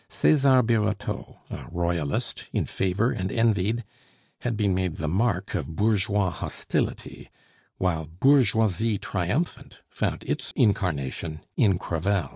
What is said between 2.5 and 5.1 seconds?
in favor and envied, had been made the